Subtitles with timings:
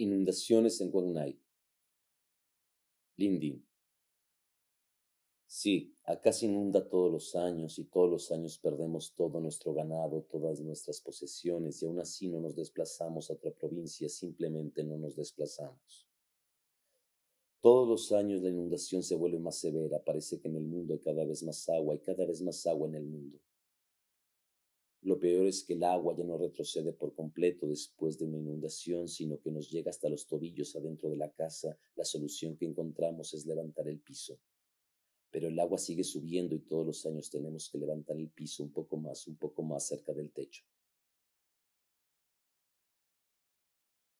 [0.00, 1.36] Inundaciones en Guanay.
[3.16, 3.66] Lindin.
[5.44, 10.22] Sí, acá se inunda todos los años y todos los años perdemos todo nuestro ganado,
[10.30, 15.16] todas nuestras posesiones y aún así no nos desplazamos a otra provincia, simplemente no nos
[15.16, 16.06] desplazamos.
[17.60, 21.00] Todos los años la inundación se vuelve más severa, parece que en el mundo hay
[21.00, 23.40] cada vez más agua y cada vez más agua en el mundo.
[25.08, 29.08] Lo peor es que el agua ya no retrocede por completo después de una inundación,
[29.08, 31.78] sino que nos llega hasta los tobillos adentro de la casa.
[31.96, 34.38] La solución que encontramos es levantar el piso.
[35.30, 38.70] Pero el agua sigue subiendo y todos los años tenemos que levantar el piso un
[38.70, 40.62] poco más, un poco más cerca del techo.